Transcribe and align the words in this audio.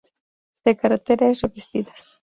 De 0.65 0.75
carretera 0.75 1.29
es 1.29 1.41
revestidas. 1.41 2.19